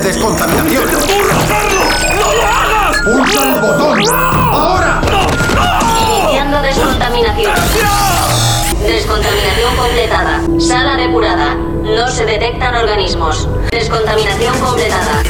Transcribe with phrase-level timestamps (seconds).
[0.00, 0.84] de descontaminación.
[0.84, 2.98] ¡No lo hagas!
[3.04, 4.02] ¡Pulsa el botón!
[4.14, 5.00] ¡Ahora!
[6.20, 7.52] Iniciando descontaminación.
[8.86, 10.40] Descontaminación completada.
[10.60, 11.54] Sala depurada.
[11.54, 13.48] No se detectan organismos.
[13.70, 15.22] Descontaminación completada.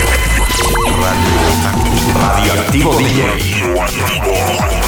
[2.21, 4.88] Radioactivo DJ.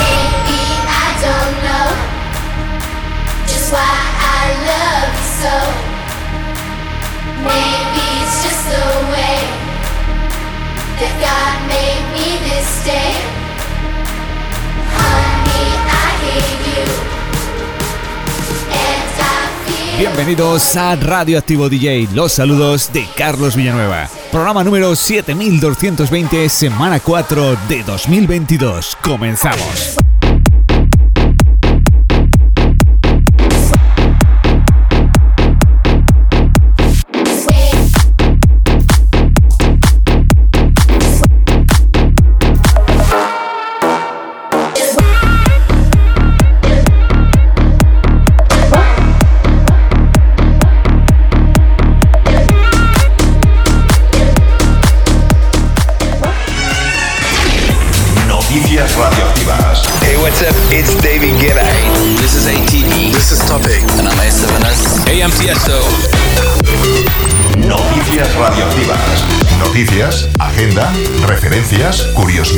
[0.00, 1.88] Maybe I don't know
[3.46, 3.94] just why
[4.36, 5.54] I love you so.
[7.44, 9.38] Maybe it's just the way
[10.98, 13.14] that God made me this day.
[14.92, 16.10] Honey, I
[16.68, 17.19] you.
[20.00, 24.08] Bienvenidos a Radioactivo DJ, los saludos de Carlos Villanueva.
[24.32, 28.96] Programa número 7220, semana 4 de 2022.
[29.02, 29.98] Comenzamos.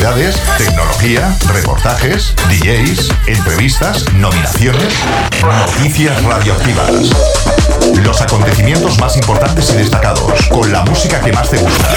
[0.03, 4.95] Curiosidades, tecnología, reportajes, DJs, entrevistas, nominaciones.
[5.41, 7.11] Noticias radioactivas.
[8.05, 11.89] Los acontecimientos más importantes y destacados, con la música que más te gusta.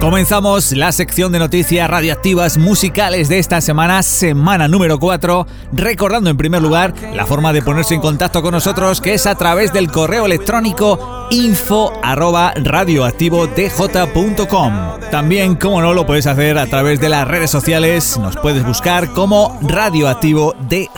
[0.00, 6.38] Comenzamos la sección de noticias radioactivas musicales de esta semana, semana número 4, recordando en
[6.38, 9.90] primer lugar la forma de ponerse en contacto con nosotros que es a través del
[9.90, 15.00] correo electrónico info arroba radioactivodj.com.
[15.10, 19.12] También, como no, lo puedes hacer a través de las redes sociales, nos puedes buscar
[19.12, 20.90] como Radioactivo DJ.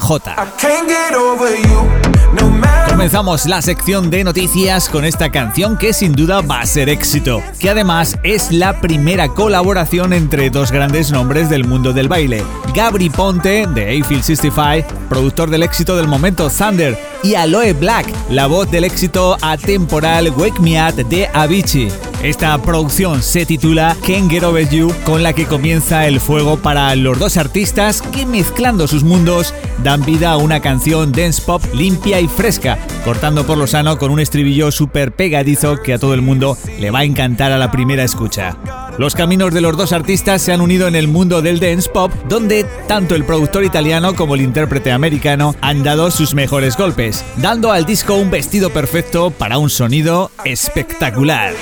[2.89, 7.43] Comenzamos la sección de noticias con esta canción que sin duda va a ser éxito,
[7.59, 12.45] que además es la primera colaboración entre dos grandes nombres del mundo del baile,
[12.75, 18.47] Gabri Ponte de Eiffel 65, productor del éxito del momento Thunder, y Aloe Black, la
[18.47, 22.12] voz del éxito atemporal Wake Me Up de Avicii.
[22.23, 26.95] Esta producción se titula Can't Get Over You, con la que comienza el fuego para
[26.95, 29.53] los dos artistas que mezclando sus mundos
[29.83, 34.13] dan vida a una canción dance pop limpia y fresca, cortando por lo sano con
[34.13, 37.73] un estribillo súper pegadizo que a todo el mundo le va a encantar a la
[37.73, 38.57] primera escucha.
[38.99, 42.13] Los caminos de los dos artistas se han unido en el mundo del dance pop,
[42.29, 47.73] donde tanto el productor italiano como el intérprete americano han dado sus mejores golpes, dando
[47.73, 51.55] al disco un vestido perfecto para un sonido espectacular.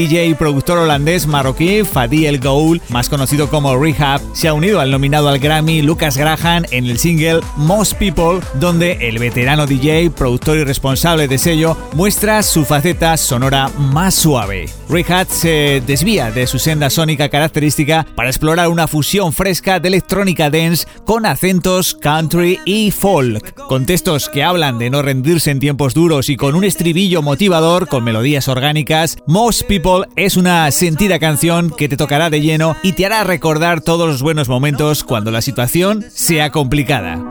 [0.00, 4.80] DJ y productor holandés marroquí Fadi El Goul, más conocido como Rehab, se ha unido
[4.80, 10.08] al nominado al Grammy Lucas Graham en el single Most People, donde el veterano DJ,
[10.08, 14.79] productor y responsable de sello muestra su faceta sonora más suave.
[14.90, 20.50] Rehab se desvía de su senda sónica característica para explorar una fusión fresca de electrónica
[20.50, 25.94] dance con acentos country y folk, con textos que hablan de no rendirse en tiempos
[25.94, 29.16] duros y con un estribillo motivador con melodías orgánicas.
[29.26, 33.82] Most People es una sentida canción que te tocará de lleno y te hará recordar
[33.82, 37.22] todos los buenos momentos cuando la situación sea complicada.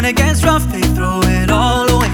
[0.00, 2.08] When it gets rough, they throw it all away.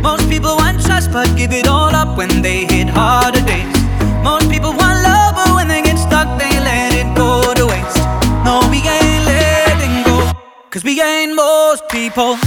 [0.00, 3.76] Most people want trust, but give it all up when they hit harder days.
[4.22, 7.98] Most people want love, but when they get stuck, they let it go to waste.
[8.44, 10.30] No, we ain't letting go,
[10.70, 12.38] cause we ain't most people.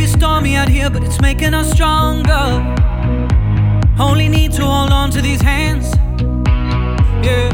[0.00, 2.64] It's stormy out here, but it's making us stronger.
[3.98, 5.92] Only need to hold on to these hands.
[7.24, 7.52] Yeah.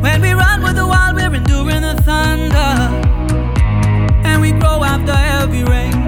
[0.00, 2.72] When we run with the wild, we're enduring the thunder.
[4.24, 6.01] And we grow after heavy rains.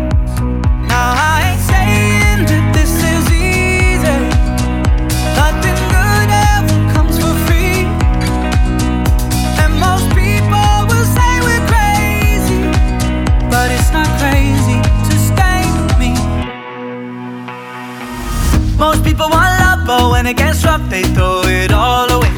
[18.79, 22.33] Most people want love, but when it gets rough, they throw it all away.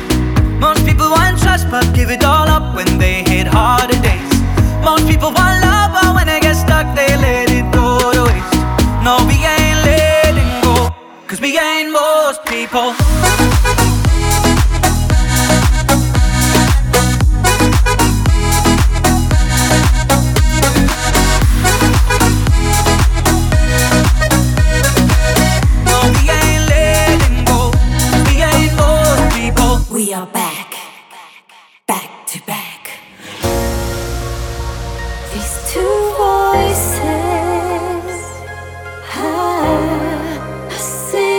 [0.59, 4.33] Most people want trust, but give it all up when they hit harder days.
[4.85, 8.55] Most people want love, but when they get stuck, they let it go to waste.
[9.03, 10.91] No, we ain't letting go,
[11.27, 12.95] cause we ain't most people.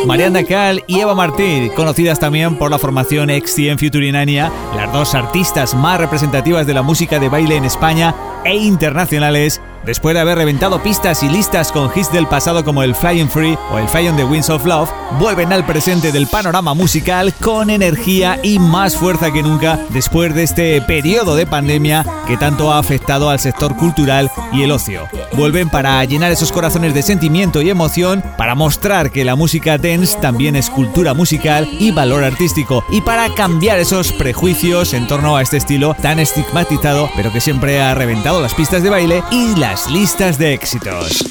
[0.07, 5.75] Mariana Cal y Eva Martín, conocidas también por la formación XTM Futurinania, las dos artistas
[5.75, 8.15] más representativas de la música de baile en España
[8.45, 12.93] e internacionales, después de haber reventado pistas y listas con hits del pasado como el
[12.93, 16.73] Flying Free o el Fly on the Winds of Love, vuelven al presente del panorama
[16.73, 22.35] musical con energía y más fuerza que nunca después de este periodo de pandemia que
[22.37, 25.07] tanto ha afectado al sector cultural y el ocio.
[25.33, 30.17] Vuelven para llenar esos corazones de sentimiento y emoción, para mostrar que la música dance
[30.19, 35.41] también es cultura musical y valor artístico, y para cambiar esos prejuicios en torno a
[35.41, 39.76] este estilo tan estigmatizado, pero que siempre ha reventado las pistas de baile y las
[39.85, 41.23] listas de éxitos.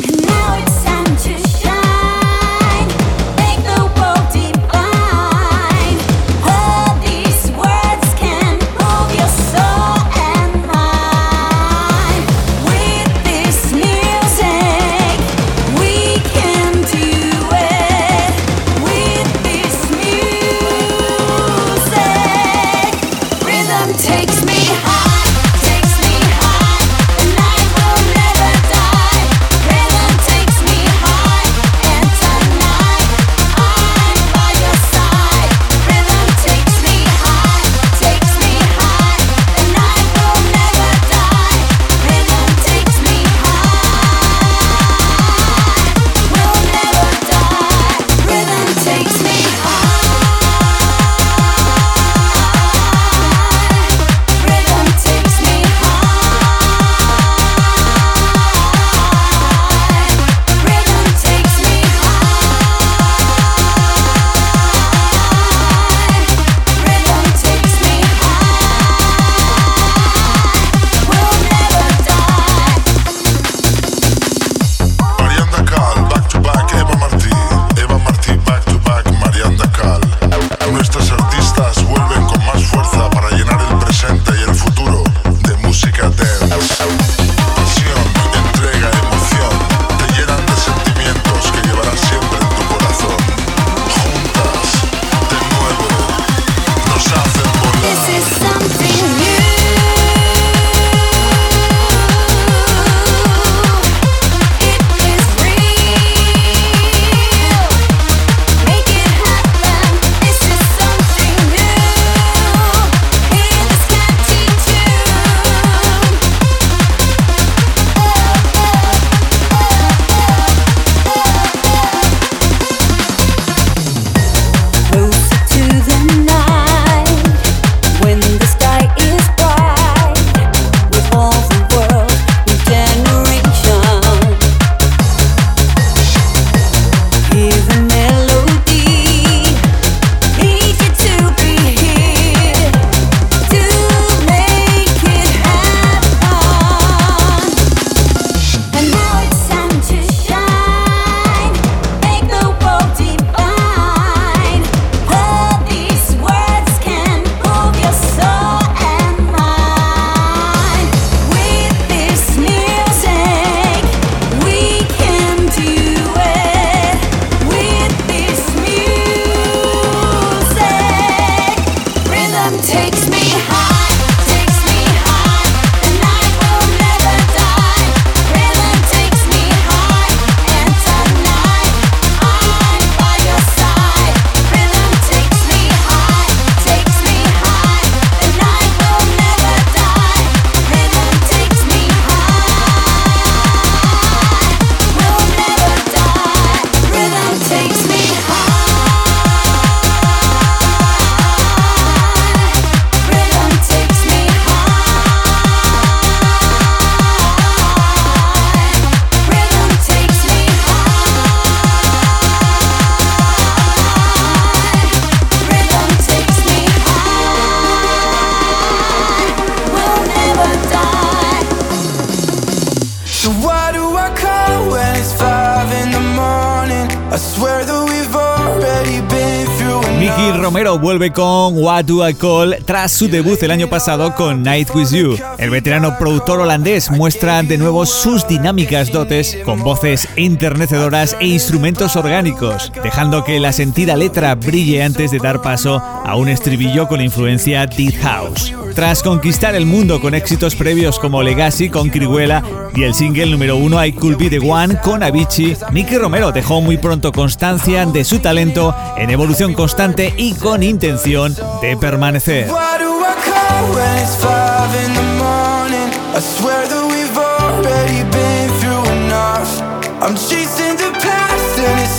[231.16, 235.16] Con What Do I Call tras su debut el año pasado con Night With You.
[235.38, 241.96] El veterano productor holandés muestra de nuevo sus dinámicas dotes con voces enternecedoras e instrumentos
[241.96, 247.00] orgánicos, dejando que la sentida letra brille antes de dar paso a un estribillo con
[247.00, 248.52] influencia deep house.
[248.76, 252.42] Tras conquistar el mundo con éxitos previos como Legacy con Crihuela
[252.75, 256.61] y el single número uno I Could Be The One con Avicii, Mickey Romero dejó
[256.61, 262.50] muy pronto constancia de su talento en evolución constante y con intención de permanecer.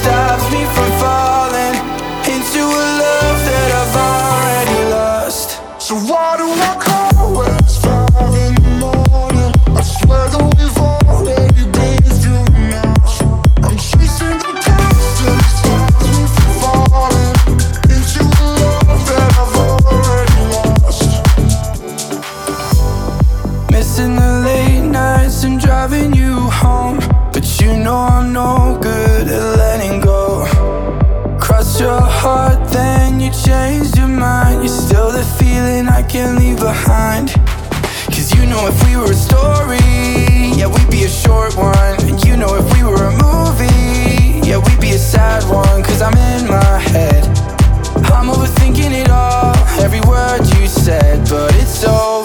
[0.08, 0.97] can't
[41.28, 41.96] short one.
[42.08, 46.02] And you know if we were a movie Yeah, we'd be a sad one Cause
[46.02, 47.24] I'm in my head.
[48.16, 49.56] I'm overthinking it all
[49.86, 52.17] Every word you said But it's So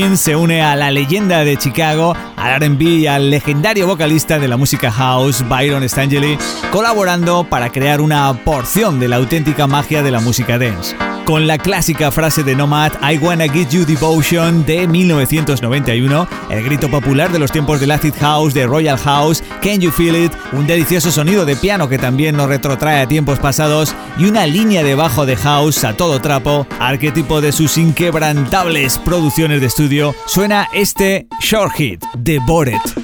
[0.00, 4.56] Se une a la leyenda de Chicago, al RB y al legendario vocalista de la
[4.56, 6.38] música house, Byron Stangeli,
[6.72, 10.96] colaborando para crear una porción de la auténtica magia de la música dance.
[11.26, 16.90] Con la clásica frase de Nomad I Wanna Give You Devotion de 1991, el grito
[16.90, 20.66] popular de los tiempos del acid house de Royal House, Can You Feel It, un
[20.66, 24.96] delicioso sonido de piano que también nos retrotrae a tiempos pasados y una línea de
[24.96, 31.28] bajo de house a todo trapo, arquetipo de sus inquebrantables producciones de estudio, suena este
[31.40, 32.68] short hit, Devored.
[32.78, 32.99] call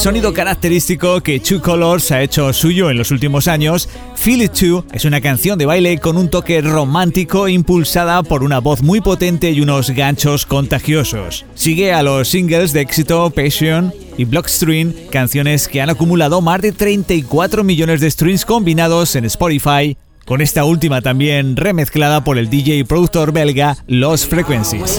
[0.00, 4.86] sonido característico que Two Colors ha hecho suyo en los últimos años, Feel It Too
[4.94, 9.50] es una canción de baile con un toque romántico impulsada por una voz muy potente
[9.50, 11.44] y unos ganchos contagiosos.
[11.54, 16.72] Sigue a los singles de éxito Passion y Blockstream, canciones que han acumulado más de
[16.72, 22.78] 34 millones de streams combinados en Spotify, con esta última también remezclada por el DJ
[22.78, 24.98] y productor belga Los Frequencies.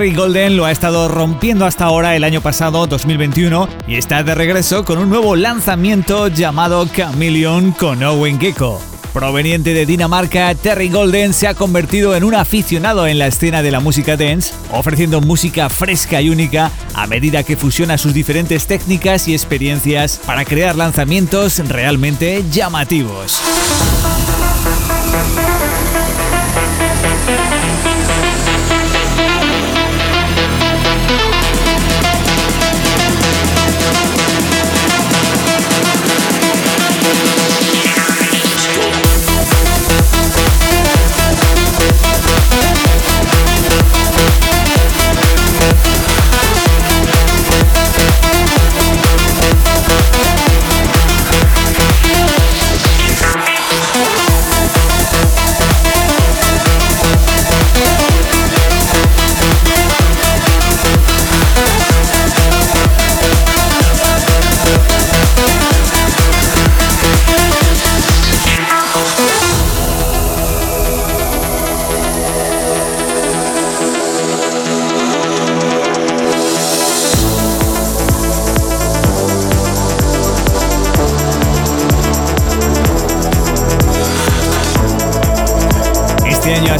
[0.00, 4.34] Terry Golden lo ha estado rompiendo hasta ahora el año pasado, 2021, y está de
[4.34, 8.80] regreso con un nuevo lanzamiento llamado Chameleon con Owen Gecko.
[9.12, 13.72] Proveniente de Dinamarca, Terry Golden se ha convertido en un aficionado en la escena de
[13.72, 19.28] la música dance, ofreciendo música fresca y única a medida que fusiona sus diferentes técnicas
[19.28, 23.38] y experiencias para crear lanzamientos realmente llamativos.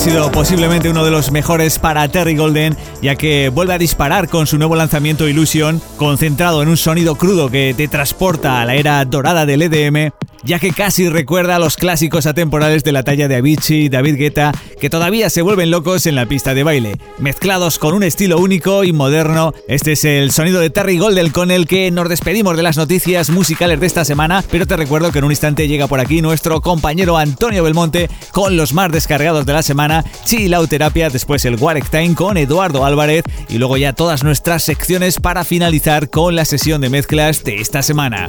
[0.00, 4.46] Sido posiblemente uno de los mejores para Terry Golden, ya que vuelve a disparar con
[4.46, 9.04] su nuevo lanzamiento Illusion, concentrado en un sonido crudo que te transporta a la era
[9.04, 10.10] dorada del EDM,
[10.42, 14.16] ya que casi recuerda a los clásicos atemporales de la talla de Avicii y David
[14.16, 16.96] Guetta, que todavía se vuelven locos en la pista de baile.
[17.18, 21.50] Mezclados con un estilo único y moderno, este es el sonido de Terry Golden con
[21.50, 25.18] el que nos despedimos de las noticias musicales de esta semana, pero te recuerdo que
[25.18, 29.52] en un instante llega por aquí nuestro compañero Antonio Belmonte con los más descargados de
[29.52, 29.89] la semana,
[30.24, 34.62] Chill Out Terapia, después el Warek Time con Eduardo Álvarez y luego ya todas nuestras
[34.62, 38.28] secciones para finalizar con la sesión de mezclas de esta semana.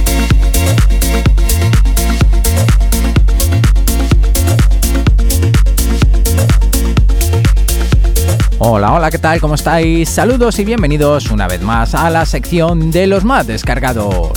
[9.01, 9.41] Hola, ¿qué tal?
[9.41, 10.09] ¿Cómo estáis?
[10.09, 14.29] Saludos y bienvenidos una vez más a la sección de los más descargados.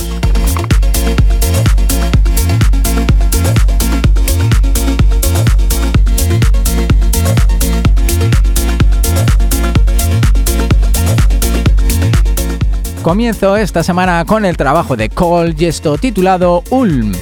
[13.03, 17.13] Comienzo esta semana con el trabajo de Cole Gesto titulado Ulm.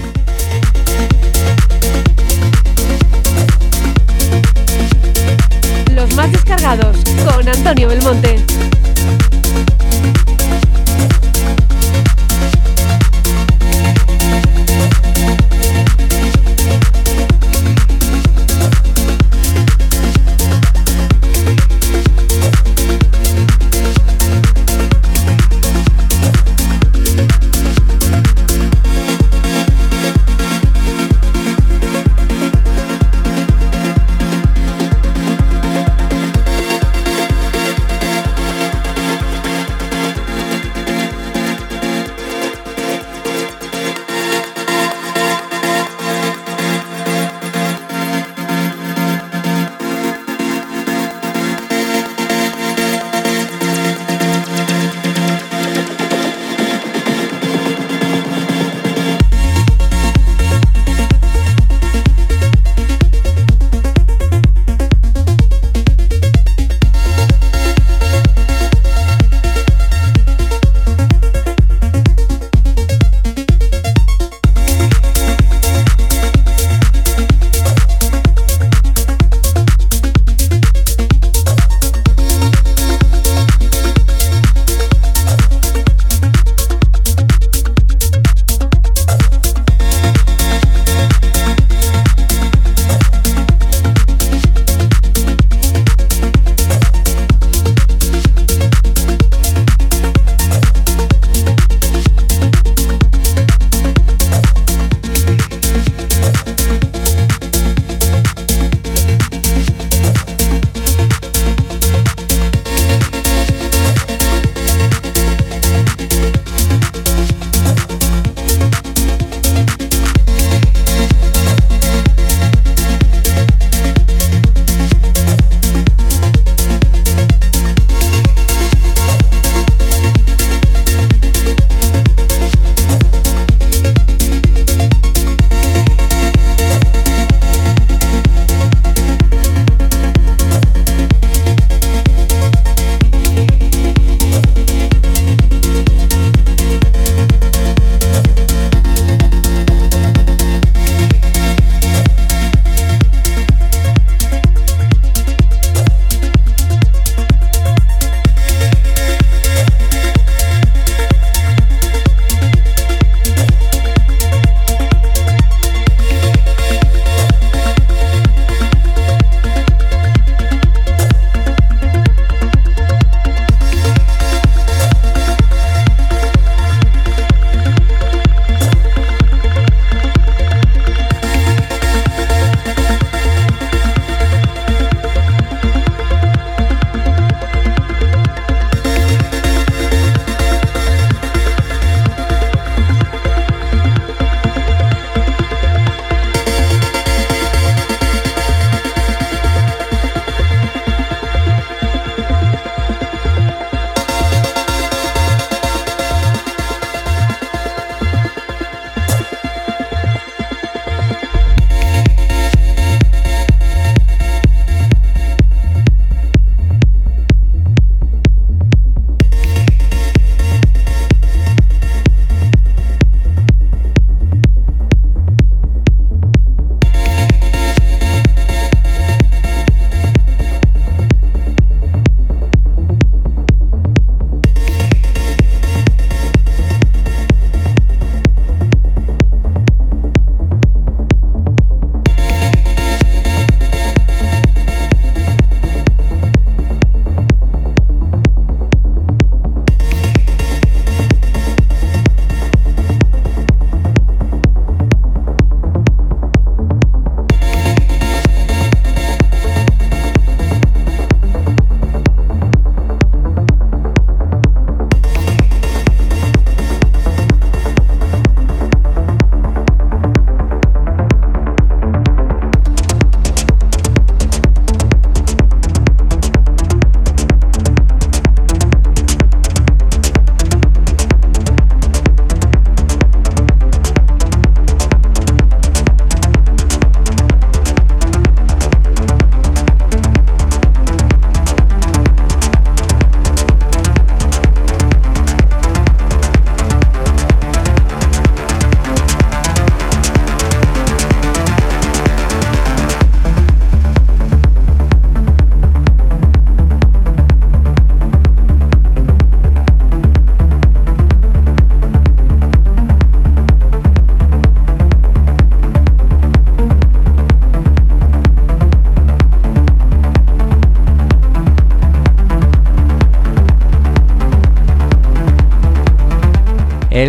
[7.74, 8.43] Antonio Belmonte.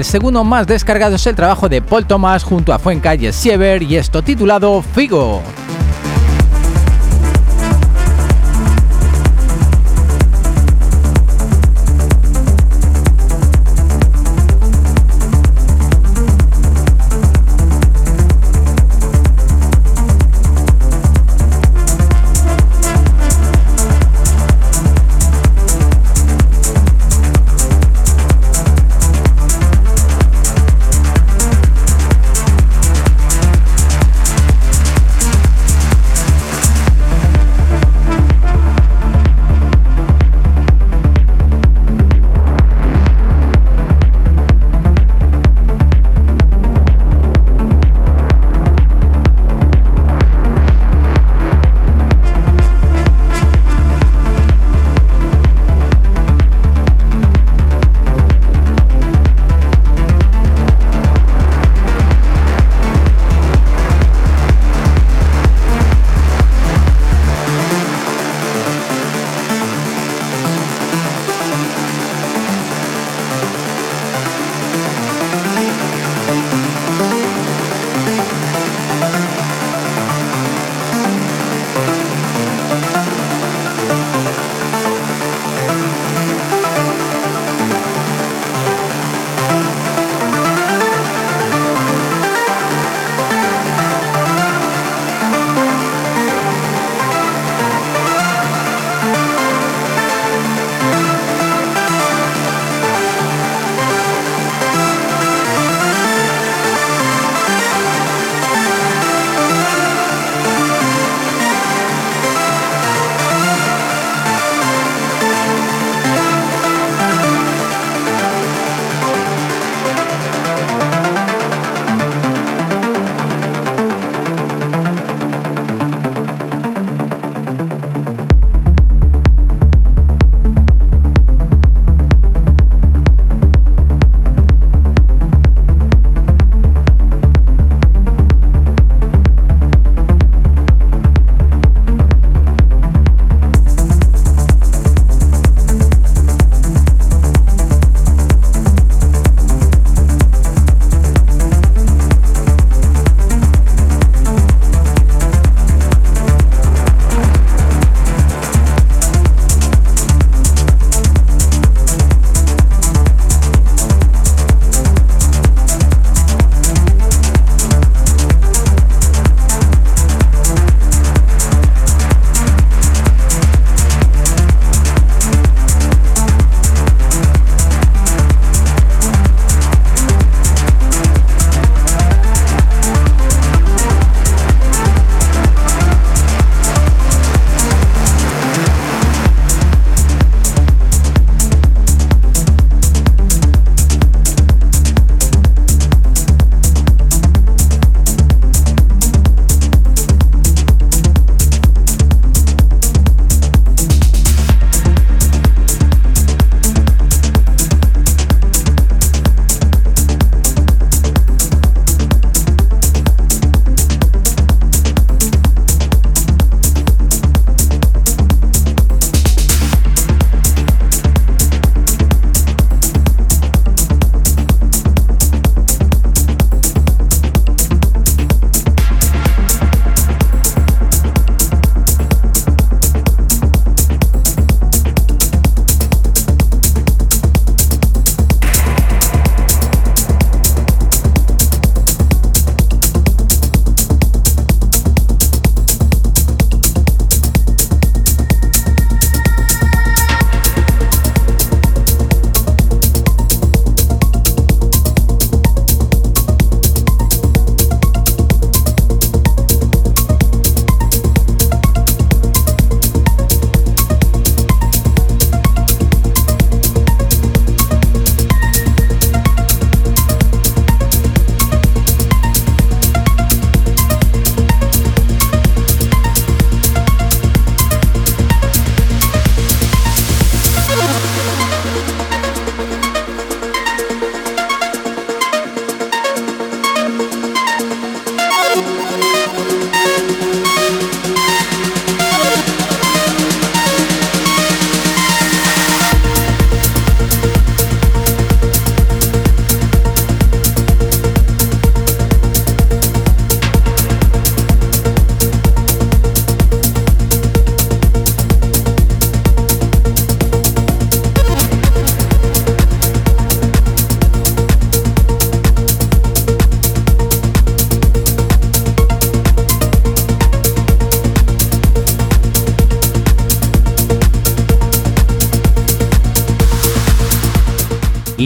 [0.04, 3.82] El segundo más descargado es el trabajo de Paul Thomas junto a Fuenca y Siever
[3.82, 5.42] y esto titulado Figo.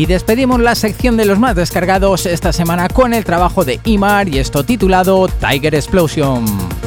[0.09, 4.39] Despedimos la sección de los más descargados esta semana con el trabajo de Imar y
[4.39, 6.78] esto titulado Tiger Explosion.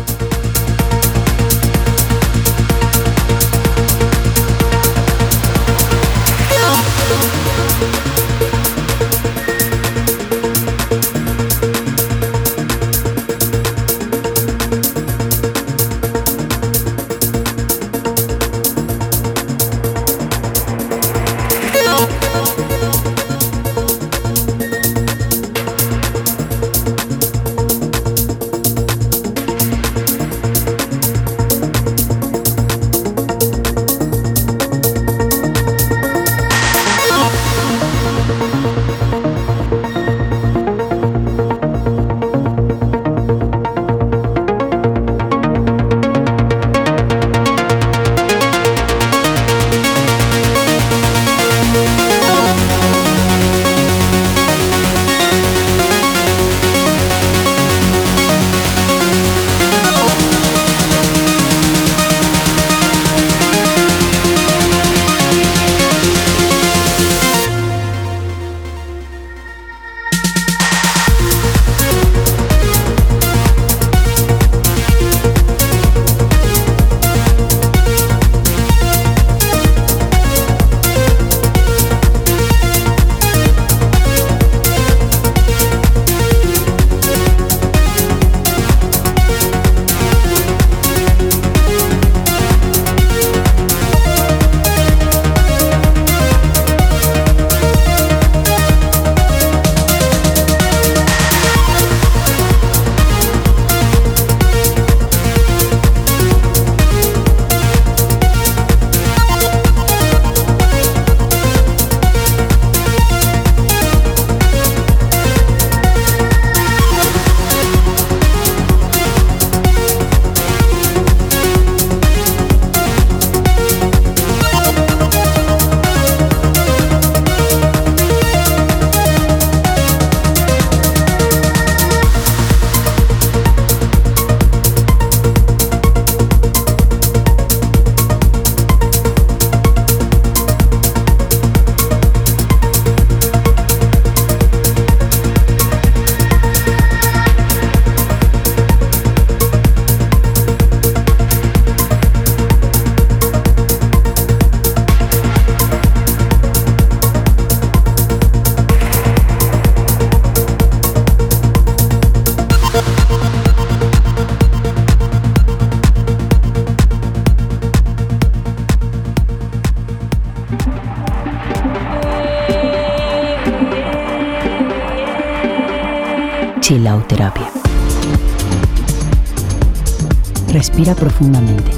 [180.82, 181.72] Respira profundamente,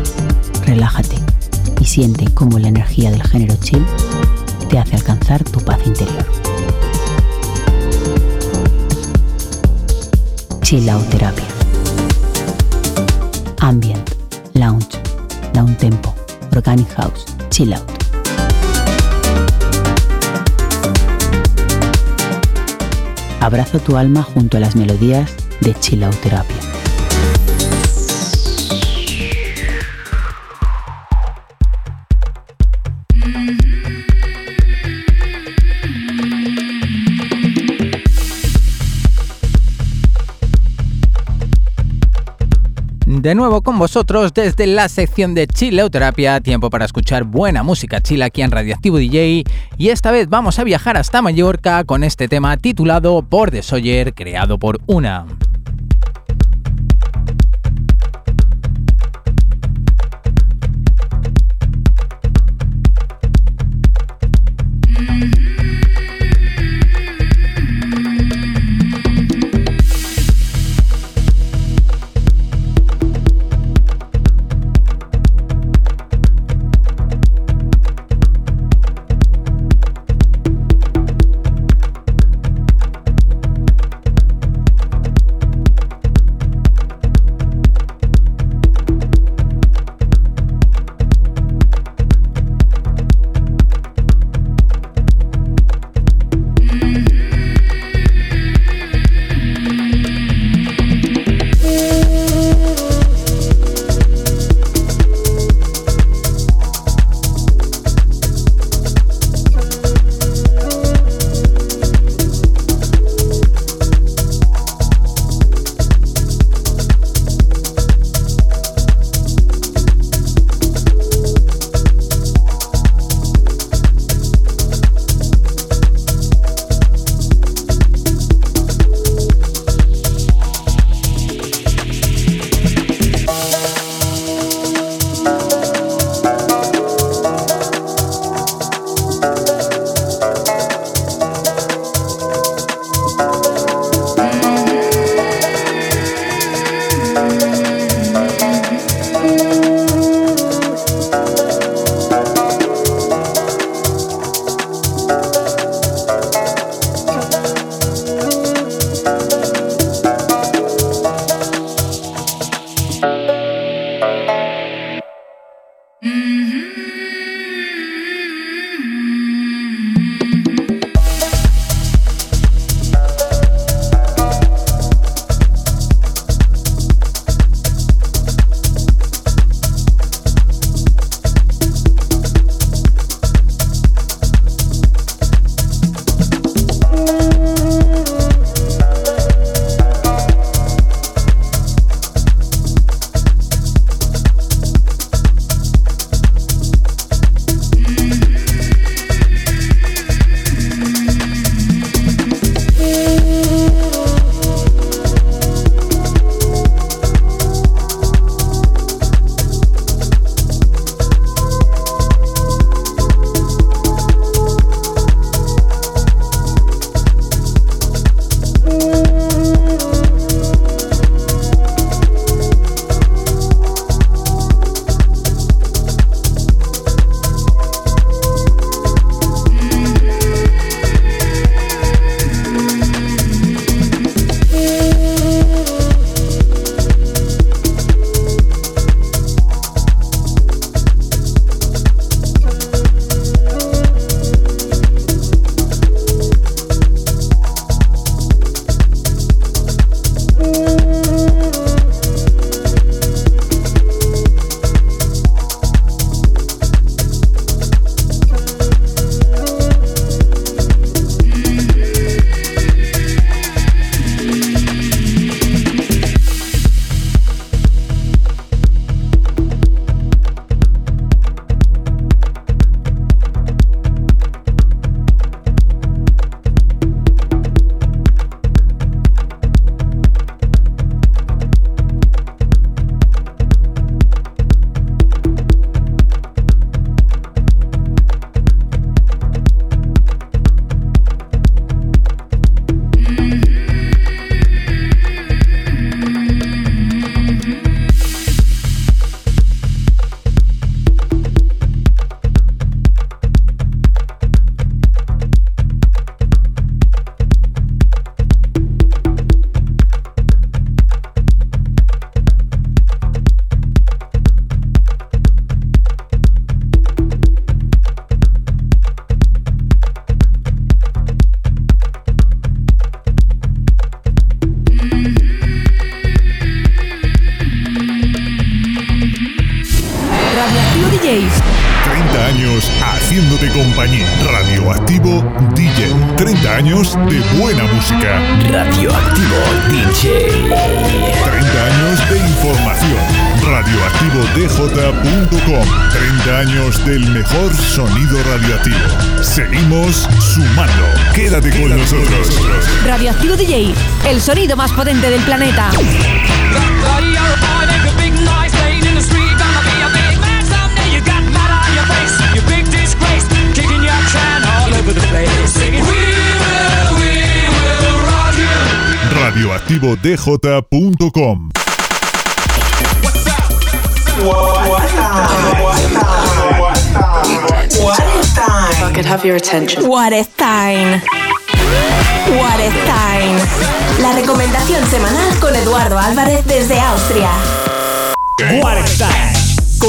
[0.66, 1.18] relájate
[1.78, 3.86] y siente cómo la energía del género chill
[4.70, 6.26] te hace alcanzar tu paz interior.
[10.62, 11.44] Chilauterapia.
[13.60, 14.10] Ambient,
[14.54, 14.98] lounge,
[15.54, 16.16] down tempo,
[16.56, 17.84] organic house, chill out.
[23.42, 25.30] Abraza tu alma junto a las melodías
[25.60, 26.53] de Chilauterapia.
[43.34, 48.26] De nuevo con vosotros desde la sección de Chileuterapia, tiempo para escuchar buena música chila
[48.26, 49.44] aquí en Radioactivo DJ
[49.76, 54.14] y esta vez vamos a viajar hasta Mallorca con este tema titulado Por The Sawyer,
[54.14, 55.26] creado por Una.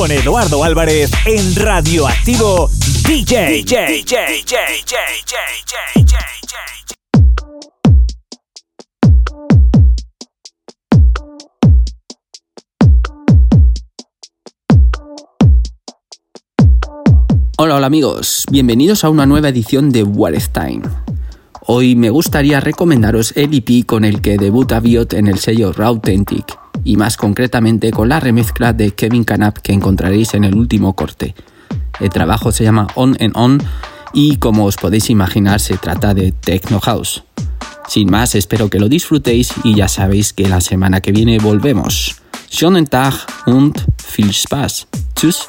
[0.05, 2.68] Con Eduardo Álvarez en Radioactivo
[3.07, 3.64] DJ.
[3.64, 4.96] DJ, DJ, DJ, DJ,
[5.94, 6.16] DJ,
[17.57, 20.82] Hola, hola amigos, bienvenidos a una nueva edición de What is Time.
[21.67, 26.59] Hoy me gustaría recomendaros el EP con el que debuta Biot en el sello Authentic
[26.85, 31.35] y más concretamente con la remezcla de Kevin Canap que encontraréis en el último corte.
[32.01, 33.62] El trabajo se llama On and On
[34.12, 37.25] y como os podéis imaginar se trata de Techno House.
[37.89, 42.17] Sin más, espero que lo disfrutéis y ya sabéis que la semana que viene volvemos.
[42.51, 43.15] Schönen Tag
[43.47, 44.87] und viel Spaß.
[45.15, 45.49] Tschüss.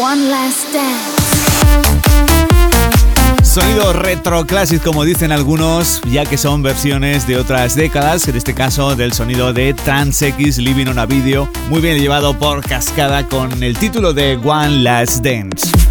[0.00, 1.24] One Last Dance.
[4.82, 9.52] Como dicen algunos, ya que son versiones de otras décadas, en este caso del sonido
[9.52, 14.12] de Trans X Living on a Video, muy bien llevado por Cascada con el título
[14.12, 15.83] de One Last Dance.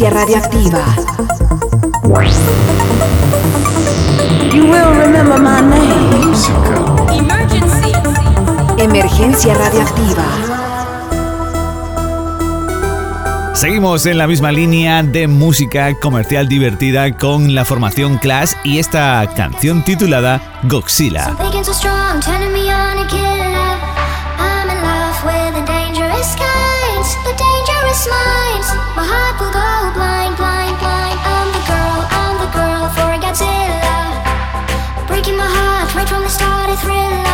[0.00, 0.84] frecuencia radioactiva.
[8.78, 10.24] Emergencia radioactiva.
[13.52, 19.28] Seguimos en la misma línea de música comercial divertida con la formación Clash y esta
[19.36, 21.36] canción titulada Goxila.
[36.10, 37.29] from the start, a thrill.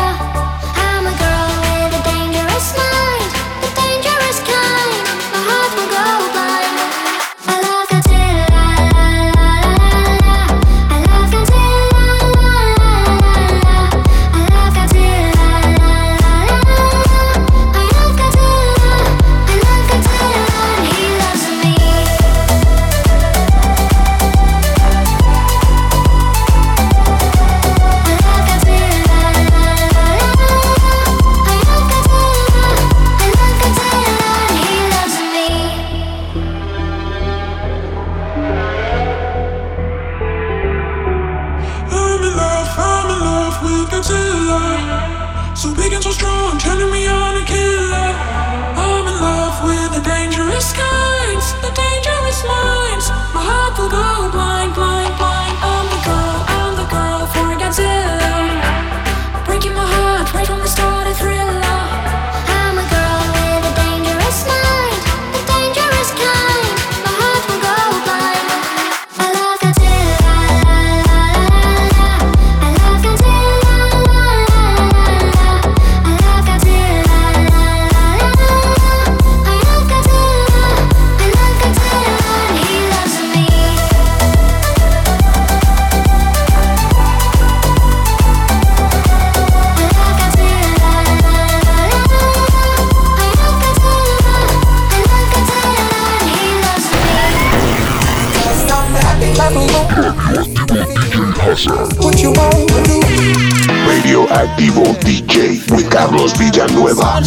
[103.87, 107.23] Radioactivo DJ with Carlos Villanueva.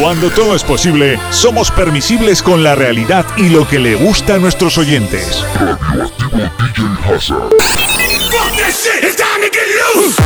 [0.00, 4.38] Cuando todo es posible, somos permisibles con la realidad y lo que le gusta a
[4.38, 5.44] nuestros oyentes.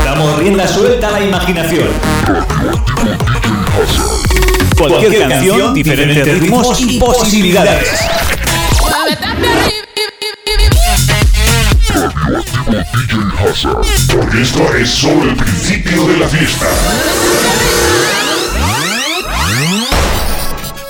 [0.04, 1.88] Damos rienda suelta a la imaginación.
[4.78, 8.23] Cualquier canción, diferentes ritmos y posibilidades.
[14.12, 16.66] Porque esto es solo el principio de la fiesta.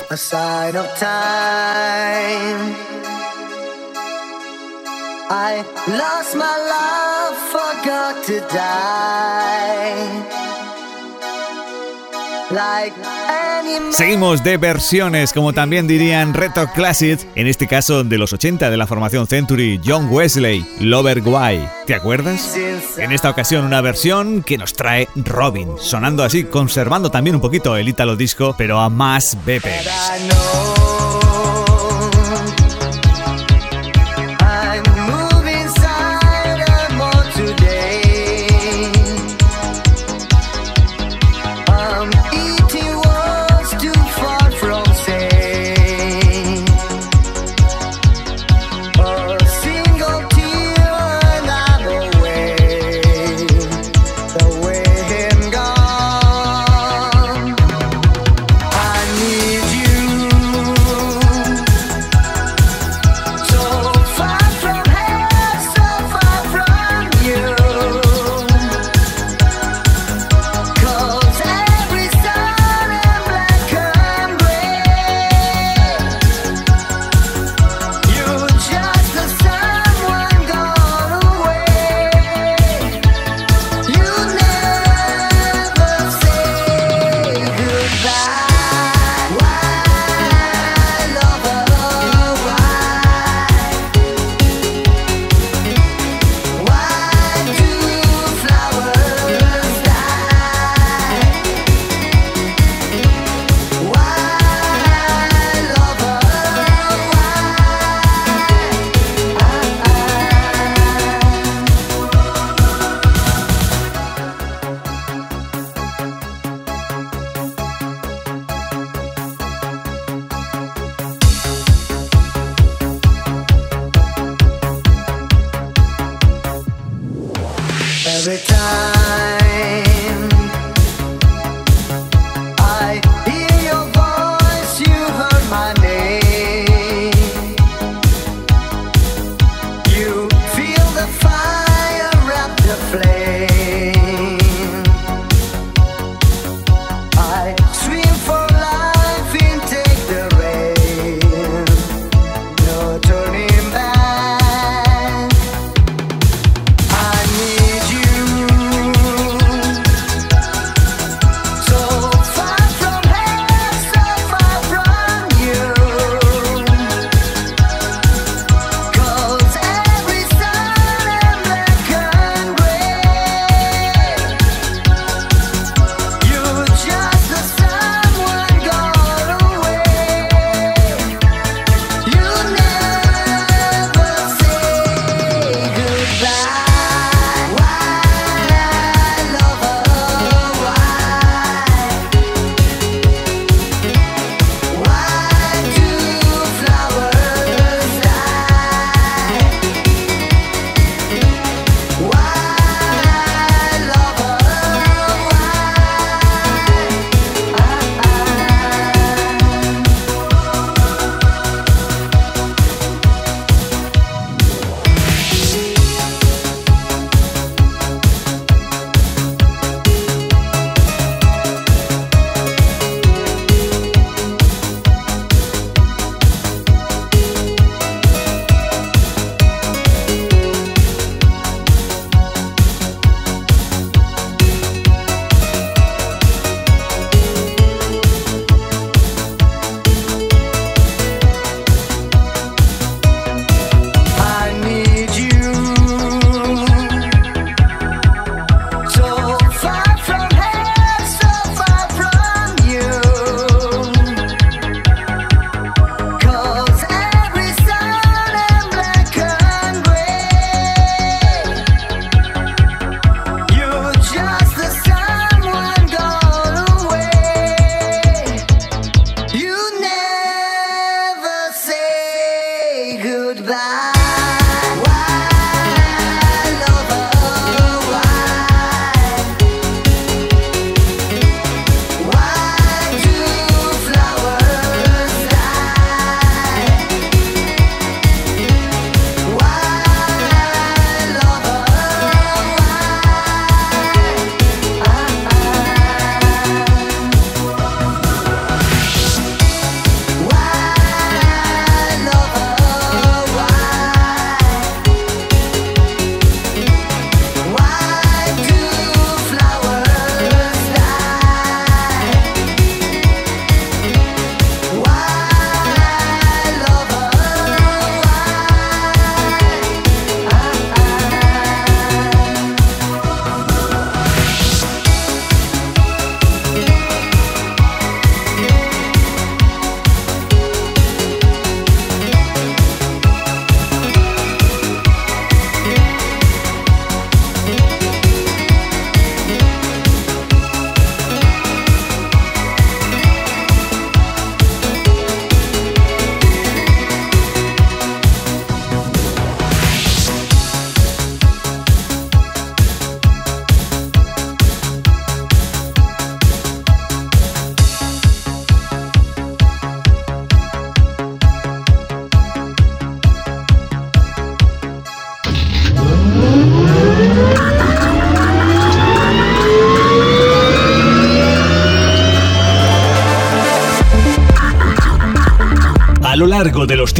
[0.09, 2.75] A sign of time.
[5.29, 8.85] I lost my love, forgot to die.
[12.51, 12.93] Like
[13.91, 18.77] Seguimos de versiones, como también dirían Retro Classics, en este caso de los 80 de
[18.77, 21.67] la formación Century, John Wesley, Lover Guy.
[21.85, 22.55] ¿Te acuerdas?
[22.97, 27.77] En esta ocasión una versión que nos trae Robin, sonando así, conservando también un poquito
[27.77, 31.24] el Italo Disco, pero a más BPMs.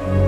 [0.00, 0.27] I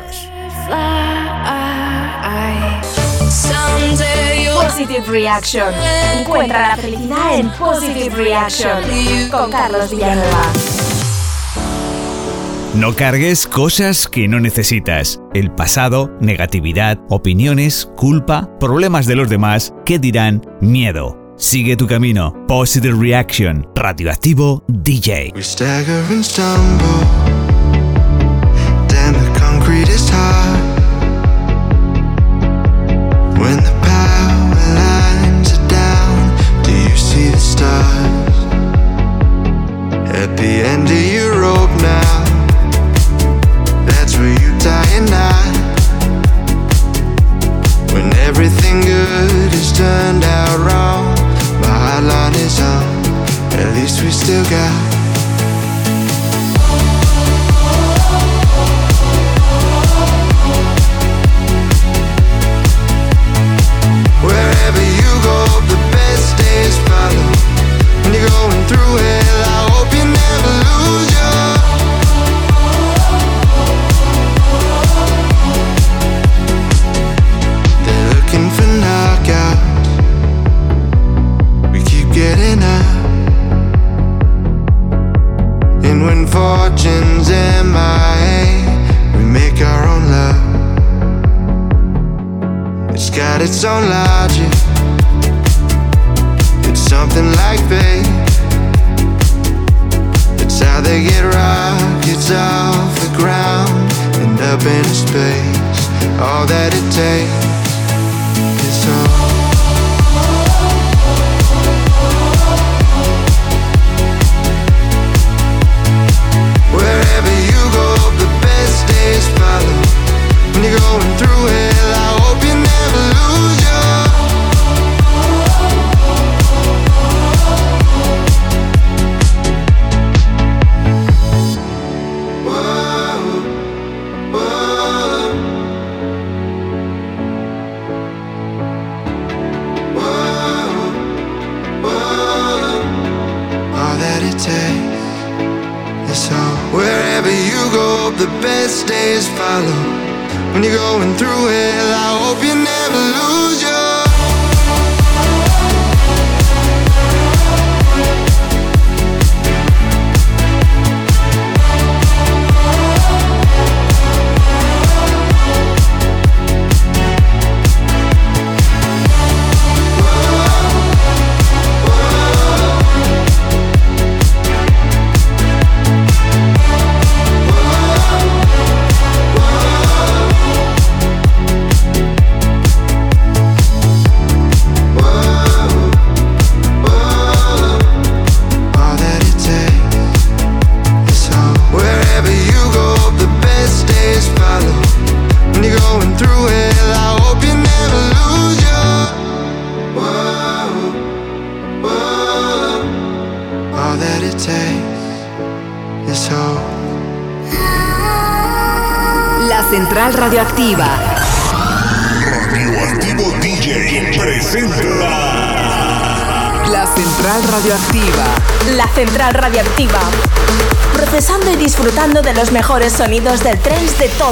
[4.81, 5.73] Positive Reaction.
[6.19, 10.41] Encuentra la felicidad en Positive Reaction con Carlos Villanueva.
[12.73, 15.21] No cargues cosas que no necesitas.
[15.35, 21.35] El pasado, negatividad, opiniones, culpa, problemas de los demás, que dirán miedo.
[21.37, 22.33] Sigue tu camino.
[22.47, 23.67] Positive Reaction.
[23.75, 25.31] Radioactivo DJ.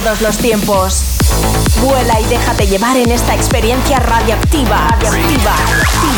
[0.01, 1.03] Todos los tiempos.
[1.81, 4.87] Vuela y déjate llevar en esta experiencia radioactiva.
[4.91, 5.55] Radioactiva.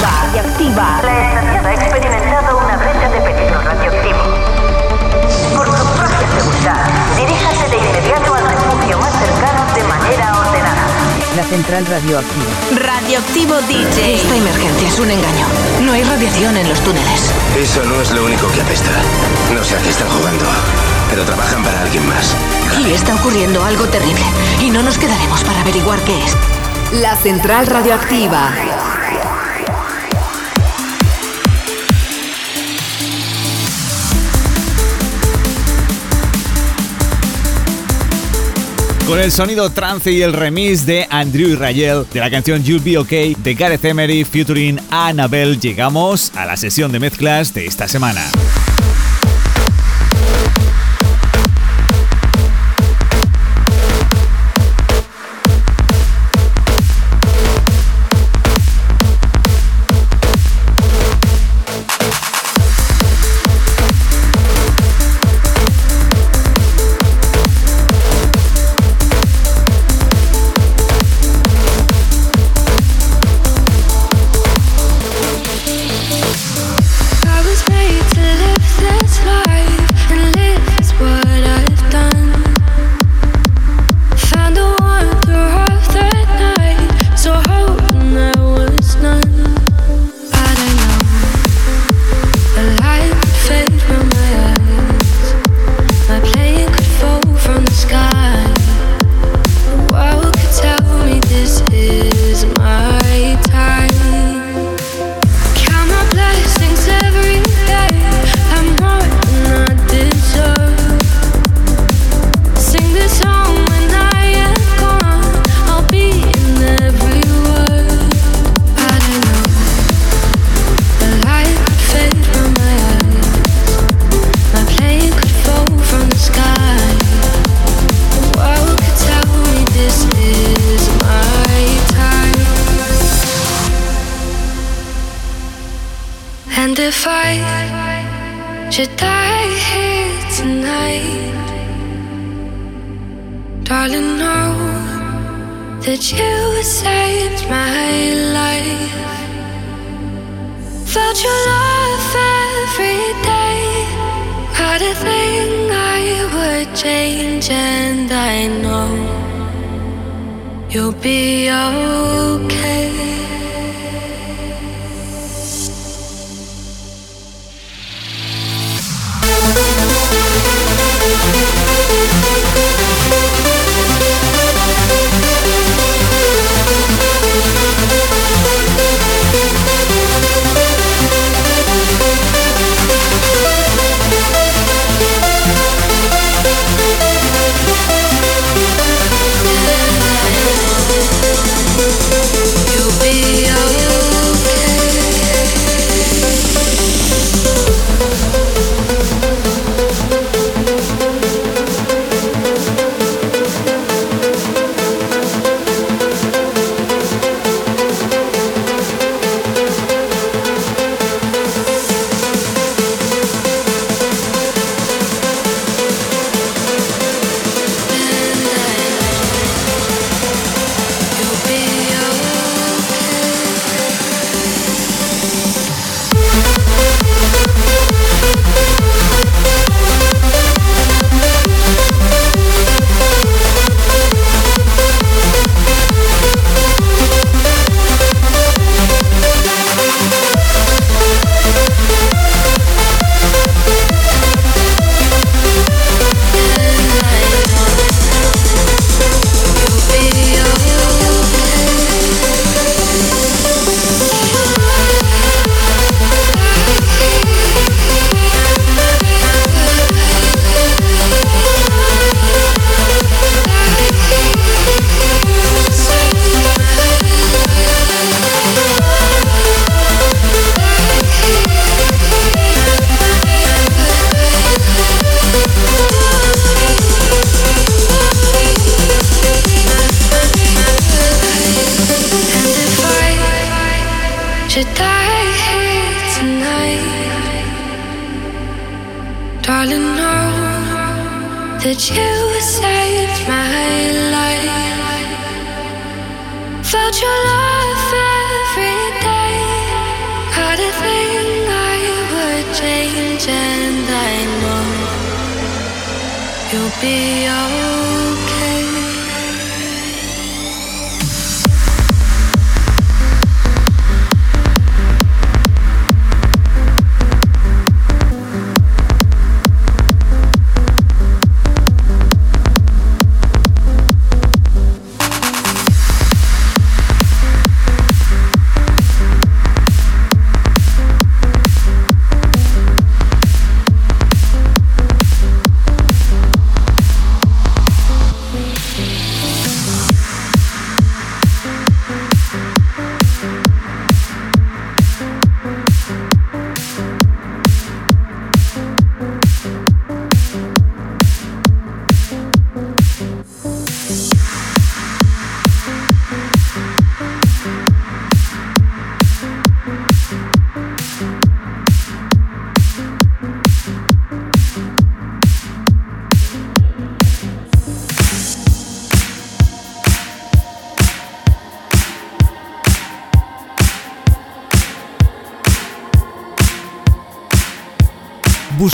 [0.02, 1.02] Radioactiva.
[1.02, 1.02] Radioactiva.
[1.04, 4.20] La estación ha experimentado una brecha de peligro radioactivo.
[5.56, 6.86] Por su propia seguridad,
[7.18, 10.88] diríjase de inmediato al refugio más cercano de manera ordenada.
[11.36, 12.52] La central radioactiva.
[12.76, 14.16] Radioactivo DJ.
[14.16, 15.48] Esta emergencia es un engaño.
[15.82, 17.32] No hay radiación en los túneles.
[17.58, 18.92] Eso no es lo único que apesta.
[19.54, 20.46] No sé a qué están jugando,
[21.12, 22.34] pero trabajan para alguien más.
[22.72, 24.24] Aquí está ocurriendo algo terrible
[24.62, 26.36] y no nos quedaremos para averiguar qué es.
[27.02, 28.50] La Central Radioactiva.
[39.06, 42.80] Con el sonido trance y el remix de Andrew y Rayel de la canción You'll
[42.80, 47.90] Be Okay de Gareth Emery featuring Annabelle, llegamos a la sesión de mezclas de esta
[47.90, 48.24] semana.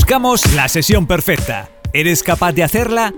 [0.07, 1.69] Buscamos la sesión perfecta.
[1.91, 3.13] ¿Eres capaz de hacerla?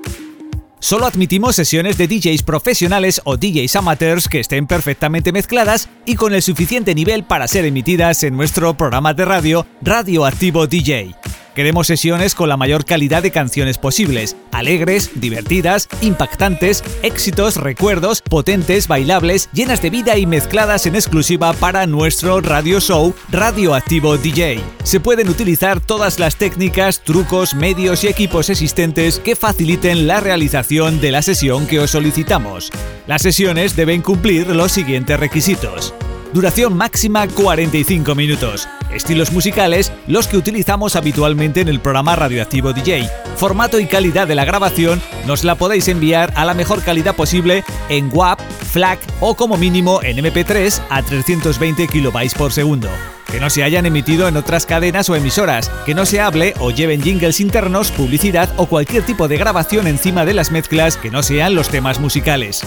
[0.80, 6.34] Solo admitimos sesiones de DJs profesionales o DJs amateurs que estén perfectamente mezcladas y con
[6.34, 11.19] el suficiente nivel para ser emitidas en nuestro programa de radio Radioactivo DJ.
[11.60, 18.88] Queremos sesiones con la mayor calidad de canciones posibles, alegres, divertidas, impactantes, éxitos, recuerdos, potentes,
[18.88, 24.62] bailables, llenas de vida y mezcladas en exclusiva para nuestro radio show Radioactivo DJ.
[24.84, 31.02] Se pueden utilizar todas las técnicas, trucos, medios y equipos existentes que faciliten la realización
[31.02, 32.72] de la sesión que os solicitamos.
[33.06, 35.94] Las sesiones deben cumplir los siguientes requisitos.
[36.32, 38.70] Duración máxima 45 minutos.
[38.92, 43.08] Estilos musicales los que utilizamos habitualmente en el programa Radioactivo DJ.
[43.36, 47.64] Formato y calidad de la grabación nos la podéis enviar a la mejor calidad posible
[47.90, 48.40] en WAP,
[48.72, 52.90] FLAC o como mínimo en MP3 a 320 kilobytes por segundo.
[53.32, 56.72] Que no se hayan emitido en otras cadenas o emisoras, que no se hable o
[56.72, 61.22] lleven jingles internos, publicidad o cualquier tipo de grabación encima de las mezclas que no
[61.22, 62.64] sean los temas musicales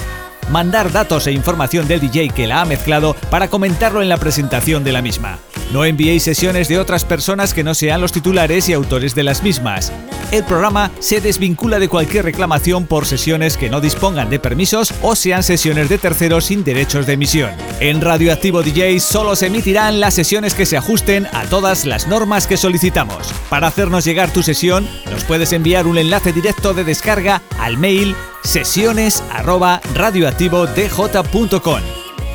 [0.51, 4.85] mandar datos e información del DJ que la ha mezclado para comentarlo en la presentación
[4.85, 5.39] de la misma.
[5.73, 9.43] No enviéis sesiones de otras personas que no sean los titulares y autores de las
[9.43, 9.91] mismas.
[10.31, 15.15] El programa se desvincula de cualquier reclamación por sesiones que no dispongan de permisos o
[15.15, 17.51] sean sesiones de terceros sin derechos de emisión.
[17.81, 22.47] En Radioactivo DJ solo se emitirán las sesiones que se ajusten a todas las normas
[22.47, 23.33] que solicitamos.
[23.49, 28.15] Para hacernos llegar tu sesión, nos puedes enviar un enlace directo de descarga al mail
[28.43, 29.81] sesiones arroba.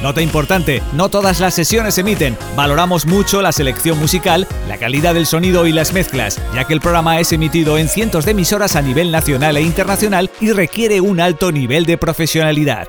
[0.01, 2.37] Nota importante, no todas las sesiones se emiten.
[2.55, 6.81] Valoramos mucho la selección musical, la calidad del sonido y las mezclas, ya que el
[6.81, 11.19] programa es emitido en cientos de emisoras a nivel nacional e internacional y requiere un
[11.19, 12.87] alto nivel de profesionalidad.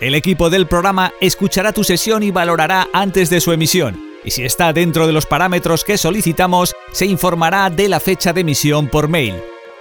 [0.00, 3.98] El equipo del programa escuchará tu sesión y valorará antes de su emisión.
[4.24, 8.42] Y si está dentro de los parámetros que solicitamos, se informará de la fecha de
[8.42, 9.34] emisión por mail.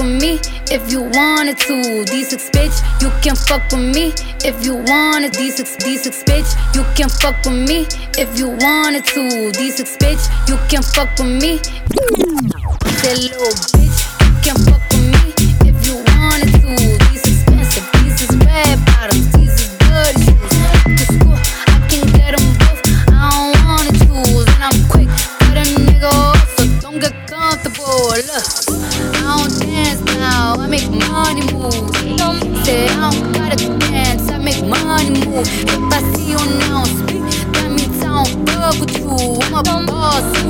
[0.02, 2.04] with me if you wanted to.
[2.04, 4.12] D6 bitch, you can fuck with me
[4.44, 5.32] if you wanted.
[5.32, 7.86] D6 D6 bitch, you can fuck with me
[8.18, 9.20] if you wanted to.
[9.52, 11.58] D6 bitch, you can fuck with me.
[13.02, 14.81] That little bitch, you can fuck.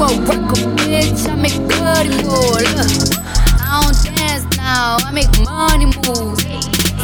[0.03, 1.29] a worker, bitch.
[1.29, 2.67] I make good lord.
[2.75, 3.15] Look,
[3.63, 6.43] I don't dance now, I make money moves.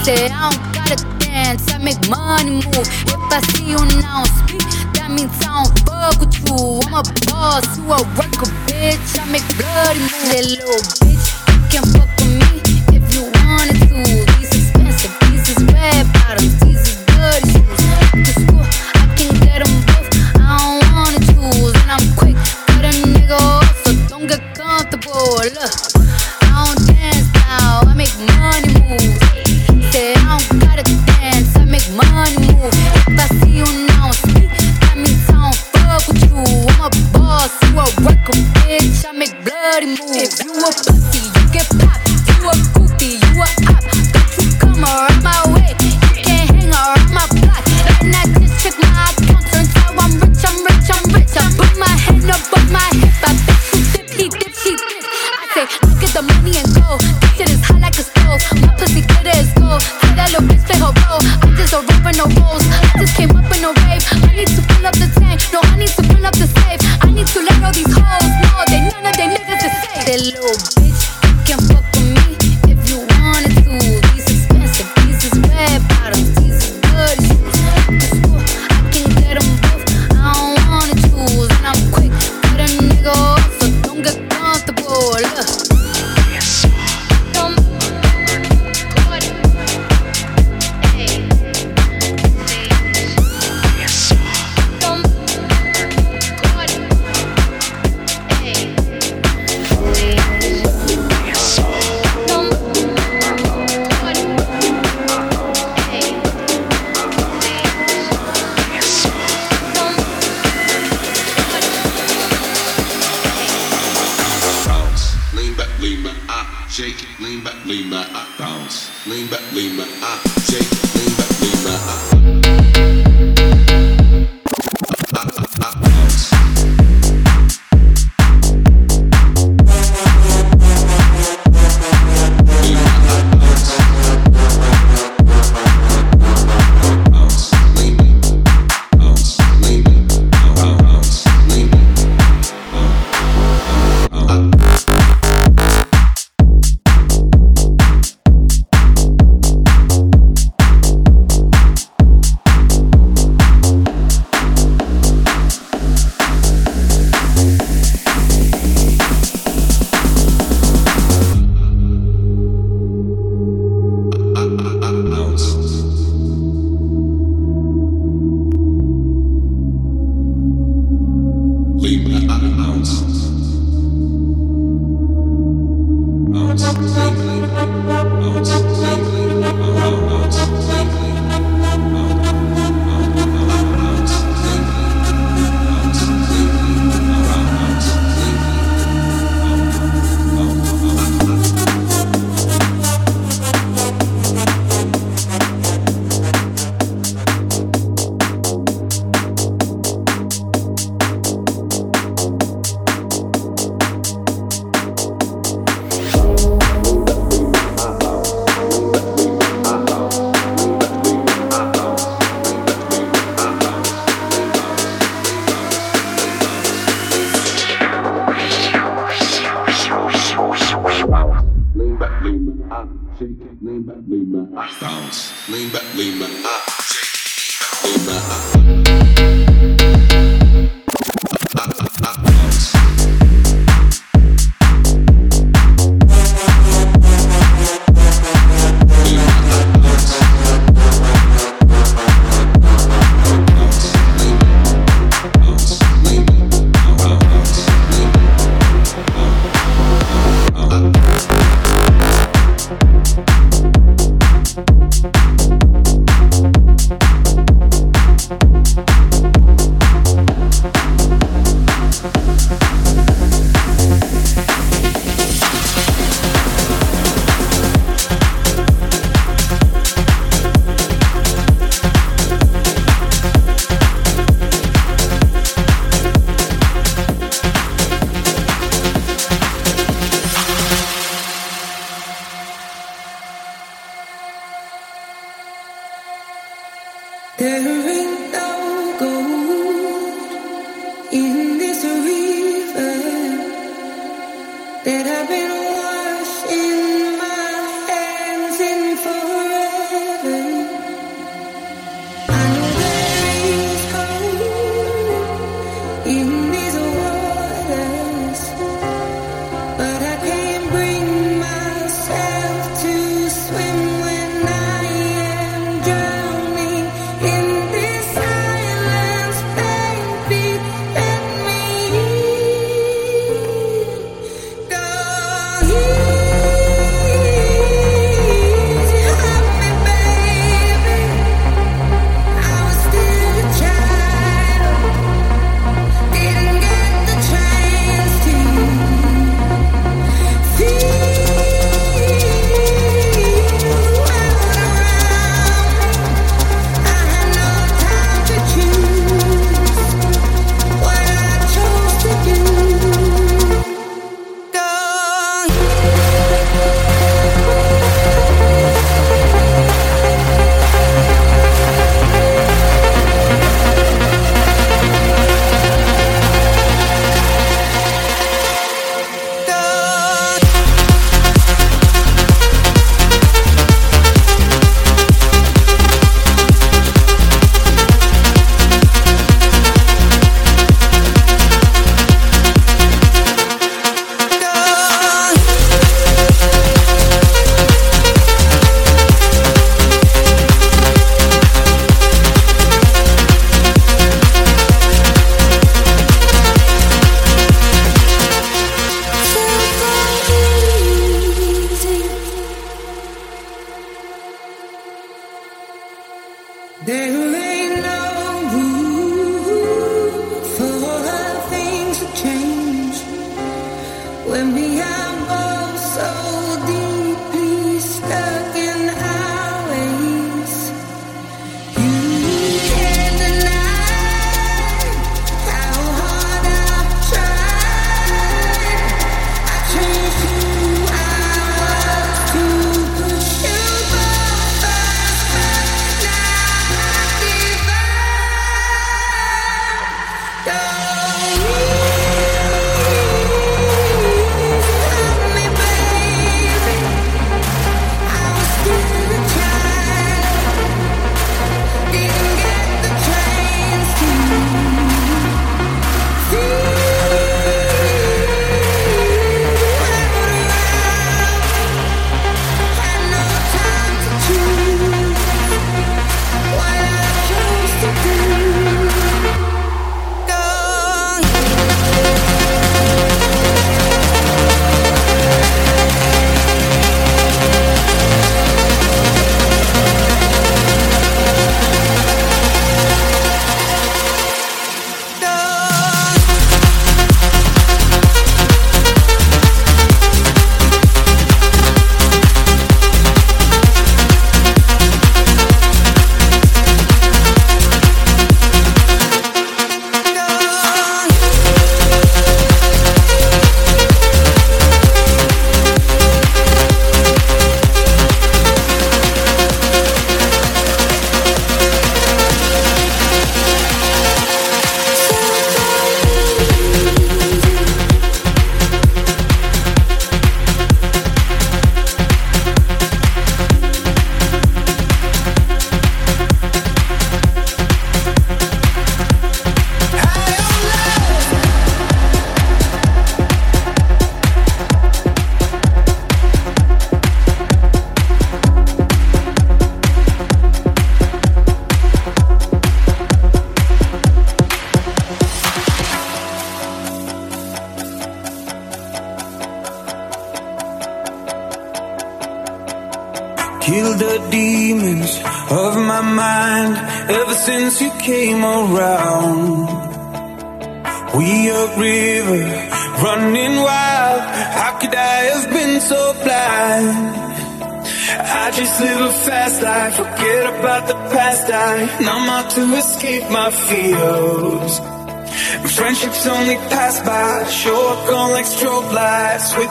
[0.02, 2.88] Say I don't gotta dance, I make money move.
[3.06, 6.80] If I see you now speak, that means I don't fuck with you.
[6.86, 9.18] I'm a boss, you a worker, bitch.
[9.18, 10.28] I make bloody moves.
[10.34, 12.47] That little bitch, you can't fuck with me.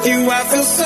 [0.08, 0.77] You, I feel something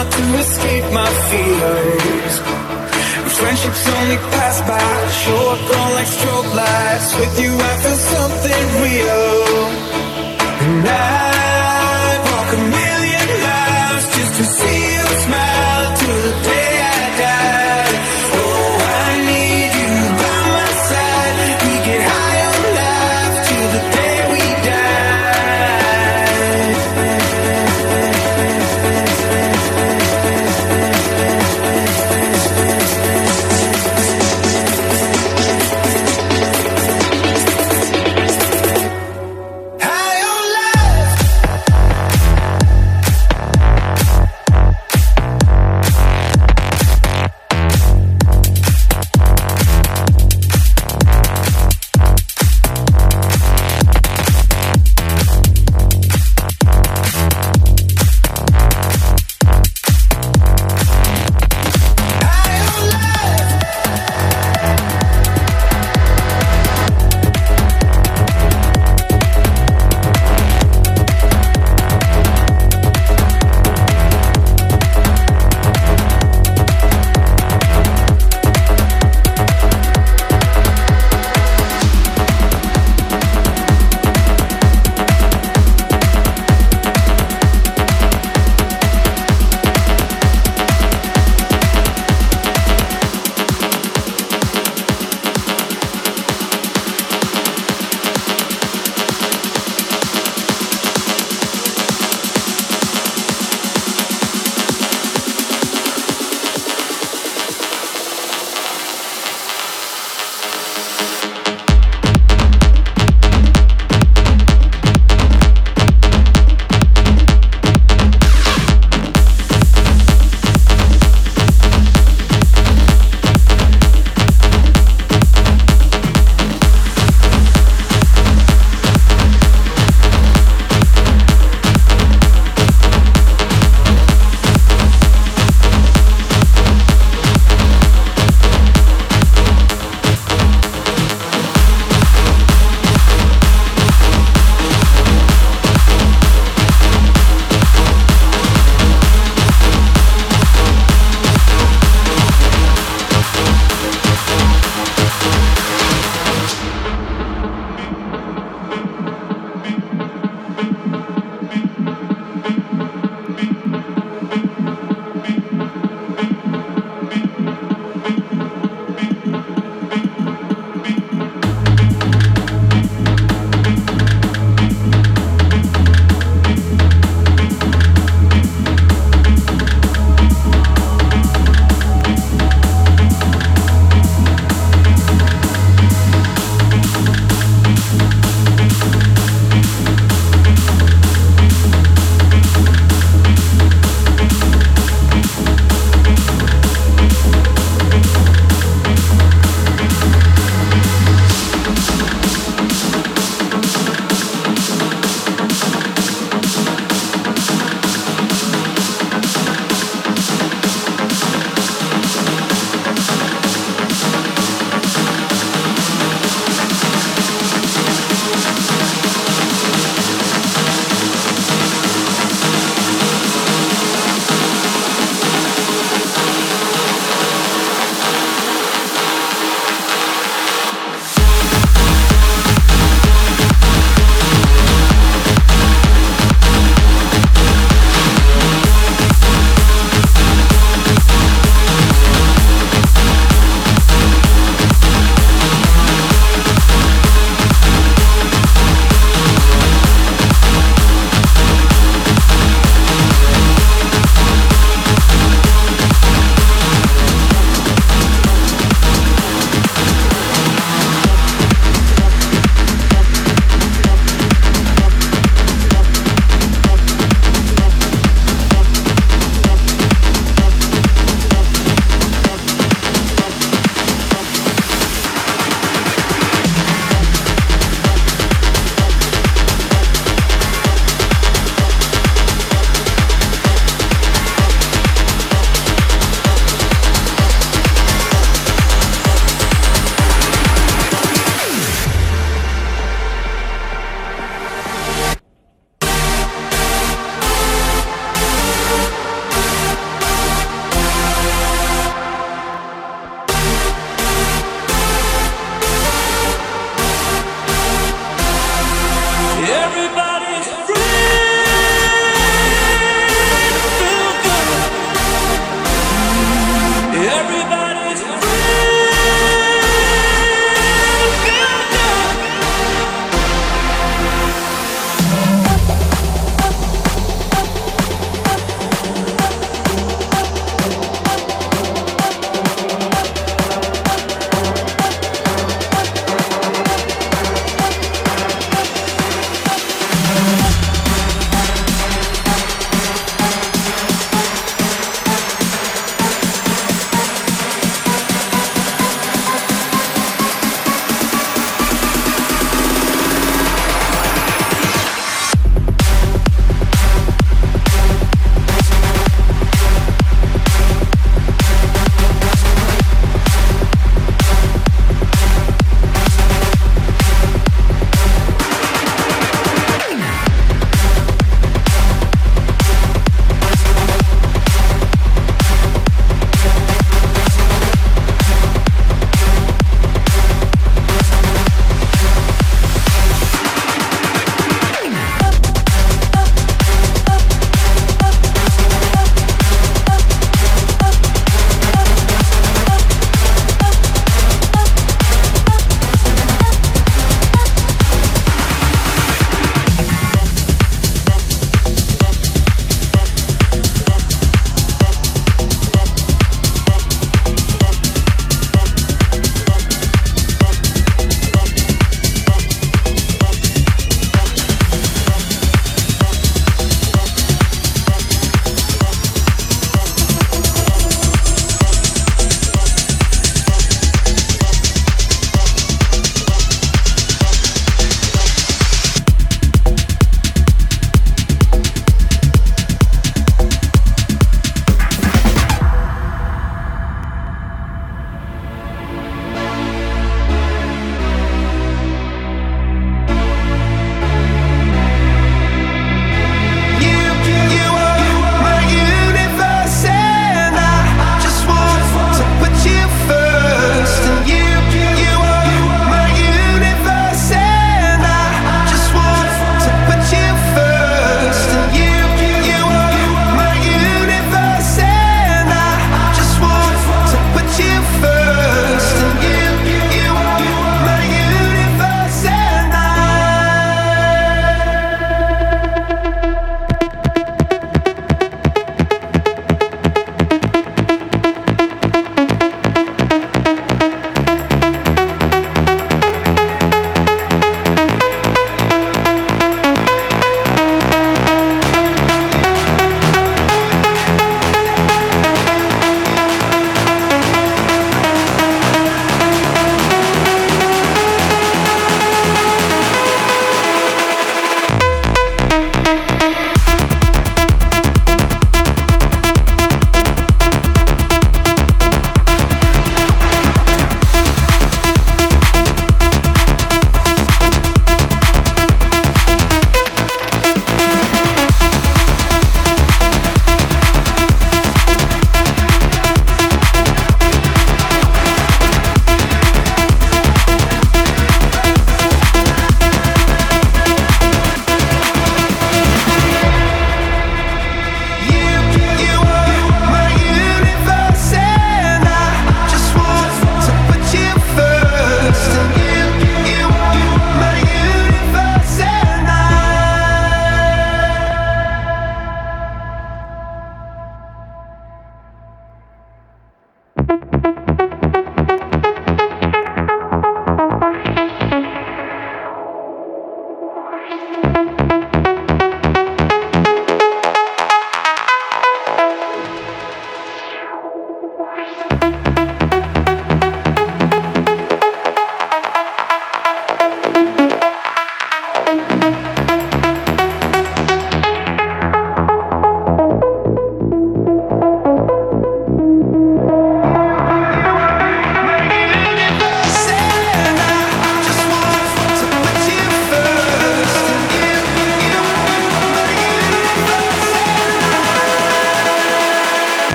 [0.00, 2.34] hard to escape my fears.
[3.38, 7.08] Friendships only pass by, show up gone like strobe lights.
[7.18, 9.66] With you, I feel something real.
[10.64, 11.39] And I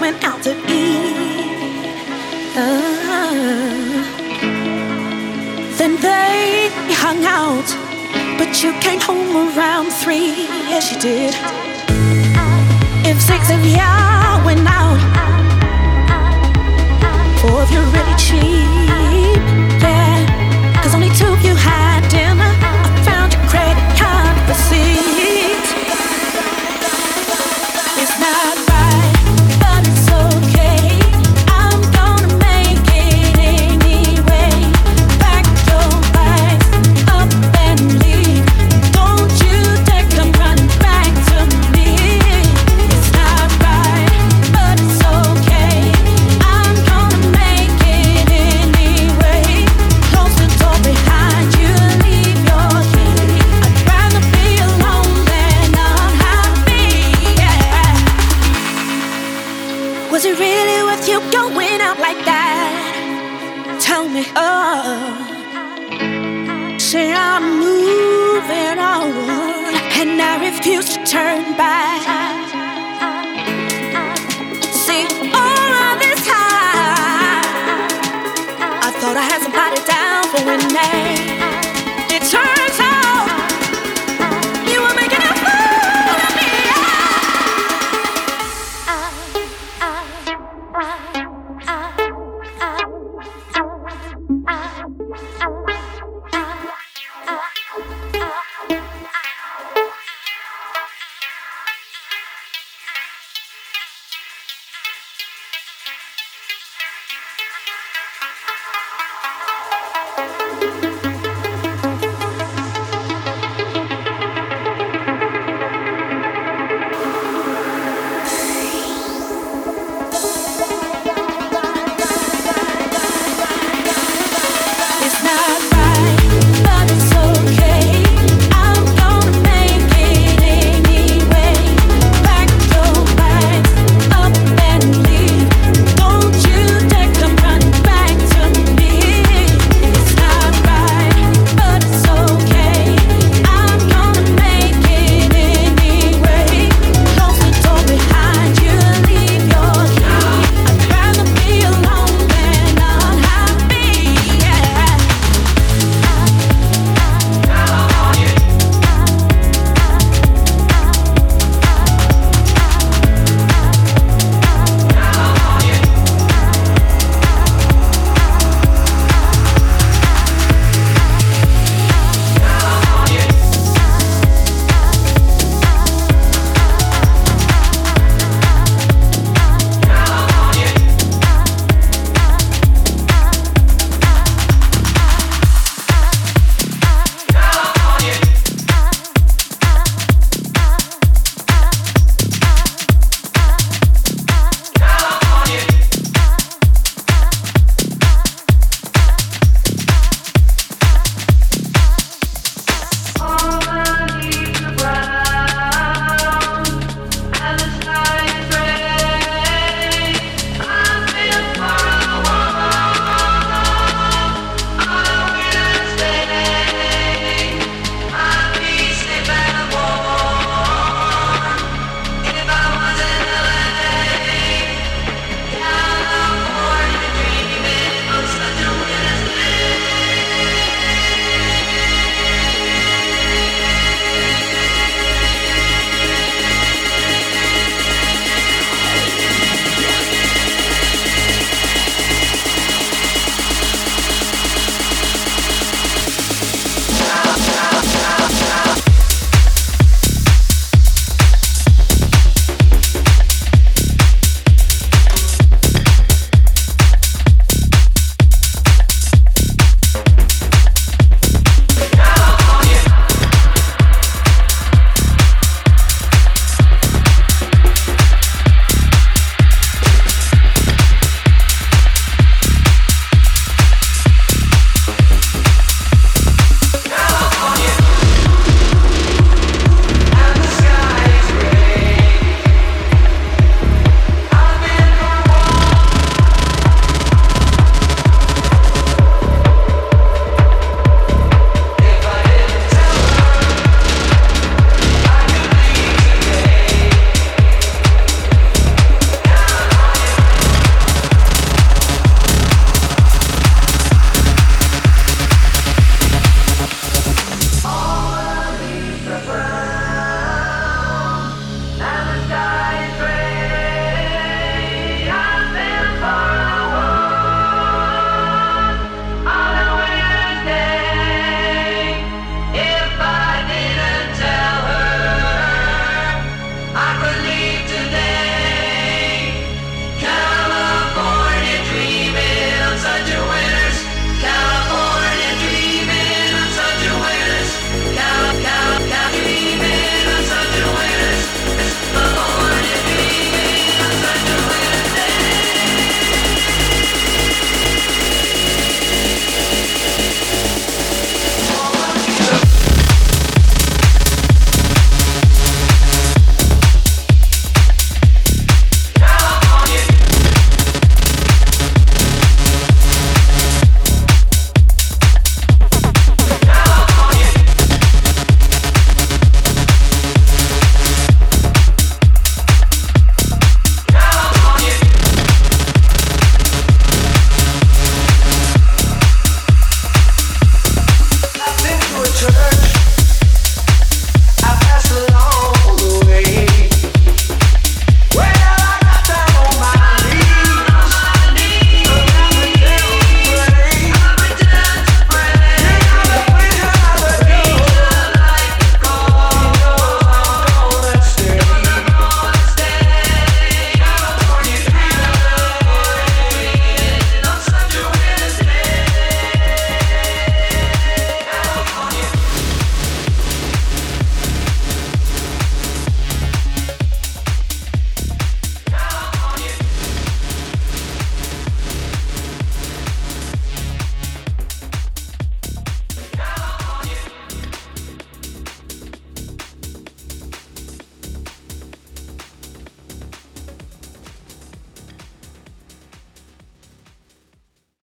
[0.00, 1.14] went out to eat.
[2.56, 4.02] Uh,
[5.76, 6.70] then they
[7.04, 7.68] hung out,
[8.38, 10.32] but you came home around three.
[10.72, 11.34] Yes, you did.
[13.04, 15.00] If six of y'all went out,
[17.42, 19.36] four of you really cheap,
[19.84, 20.80] yeah.
[20.82, 21.99] Cause only two of you had.